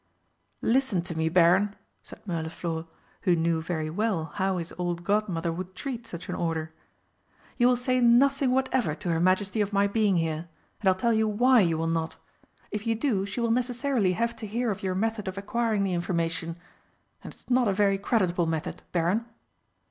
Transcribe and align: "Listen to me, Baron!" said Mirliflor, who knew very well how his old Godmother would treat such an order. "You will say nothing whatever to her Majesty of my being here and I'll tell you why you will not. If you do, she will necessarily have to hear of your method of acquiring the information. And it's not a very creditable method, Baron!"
"Listen 0.63 1.03
to 1.03 1.15
me, 1.15 1.29
Baron!" 1.29 1.75
said 2.01 2.25
Mirliflor, 2.25 2.87
who 3.21 3.35
knew 3.35 3.61
very 3.61 3.91
well 3.91 4.31
how 4.33 4.57
his 4.57 4.73
old 4.79 5.03
Godmother 5.03 5.51
would 5.51 5.75
treat 5.75 6.07
such 6.07 6.27
an 6.27 6.33
order. 6.33 6.73
"You 7.59 7.67
will 7.67 7.75
say 7.75 7.99
nothing 7.99 8.49
whatever 8.49 8.95
to 8.95 9.09
her 9.09 9.19
Majesty 9.19 9.61
of 9.61 9.73
my 9.73 9.85
being 9.85 10.17
here 10.17 10.49
and 10.79 10.87
I'll 10.87 10.95
tell 10.95 11.13
you 11.13 11.27
why 11.27 11.59
you 11.59 11.77
will 11.77 11.85
not. 11.85 12.15
If 12.71 12.87
you 12.87 12.95
do, 12.95 13.27
she 13.27 13.39
will 13.41 13.51
necessarily 13.51 14.13
have 14.13 14.35
to 14.37 14.47
hear 14.47 14.71
of 14.71 14.81
your 14.81 14.95
method 14.95 15.27
of 15.27 15.37
acquiring 15.37 15.83
the 15.83 15.93
information. 15.93 16.55
And 17.23 17.31
it's 17.31 17.47
not 17.47 17.67
a 17.67 17.71
very 17.73 17.99
creditable 17.99 18.47
method, 18.47 18.81
Baron!" 18.91 19.25